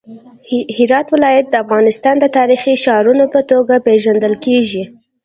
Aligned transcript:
هرات 0.77 1.07
ولایت 1.15 1.45
د 1.49 1.55
افغانستان 1.63 2.15
د 2.19 2.25
تاریخي 2.37 2.73
ښارونو 2.83 3.25
په 3.33 3.39
توګه 3.51 3.83
پیژندل 3.87 4.33
کیږي. 4.45 4.83